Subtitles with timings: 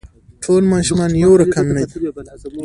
[0.43, 1.99] ټول ماشومان يو رقم نه دي.